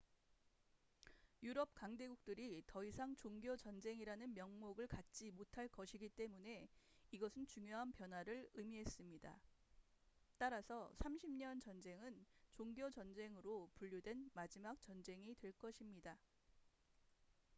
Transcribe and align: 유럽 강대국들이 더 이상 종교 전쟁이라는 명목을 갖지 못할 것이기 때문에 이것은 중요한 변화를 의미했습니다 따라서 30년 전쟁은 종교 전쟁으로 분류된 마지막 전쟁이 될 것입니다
유럽 1.43 1.75
강대국들이 1.75 2.63
더 2.65 2.83
이상 2.83 3.15
종교 3.17 3.55
전쟁이라는 3.55 4.33
명목을 4.33 4.87
갖지 4.87 5.29
못할 5.29 5.67
것이기 5.67 6.09
때문에 6.09 6.67
이것은 7.11 7.45
중요한 7.45 7.91
변화를 7.91 8.49
의미했습니다 8.55 9.39
따라서 10.39 10.91
30년 10.97 11.61
전쟁은 11.61 12.25
종교 12.51 12.89
전쟁으로 12.89 13.69
분류된 13.75 14.31
마지막 14.33 14.81
전쟁이 14.81 15.35
될 15.35 15.51
것입니다 15.51 16.17